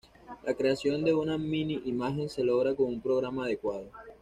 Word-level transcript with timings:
La 0.43 0.55
creación 0.55 1.03
de 1.03 1.13
una 1.13 1.37
mini-imagen 1.37 2.27
se 2.27 2.43
logra 2.43 2.73
con 2.73 2.87
un 2.87 3.01
programa 3.01 3.43
adecuado. 3.43 3.85